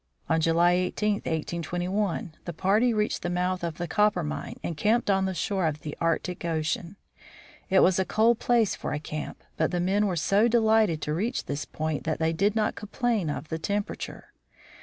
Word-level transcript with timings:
On 0.27 0.41
July 0.41 0.73
1 0.77 0.77
8, 0.97 1.01
1821, 1.27 2.33
the 2.45 2.53
party 2.53 2.91
reached 2.91 3.21
the 3.21 3.29
mouth 3.29 3.63
of 3.63 3.77
the 3.77 3.87
Coppermine 3.87 4.59
and 4.63 4.75
camped 4.75 5.11
on 5.11 5.25
the 5.25 5.35
shore 5.35 5.67
of 5.67 5.81
the 5.81 5.95
Arctic 6.01 6.43
ocean. 6.43 6.95
It 7.69 7.81
was 7.81 7.99
a 7.99 8.03
cold 8.03 8.39
place 8.39 8.75
for 8.75 8.93
a 8.93 8.99
camp, 8.99 9.43
but 9.57 9.69
the 9.69 9.79
men 9.79 10.07
were 10.07 10.15
so 10.15 10.47
de 10.47 10.59
lighted 10.59 11.03
to 11.03 11.13
reach 11.13 11.45
this 11.45 11.65
point 11.65 12.03
that 12.05 12.17
they 12.17 12.33
did 12.33 12.55
not 12.55 12.73
complain 12.73 13.29
of 13.29 13.49
the 13.49 13.59
temperature. 13.59 14.33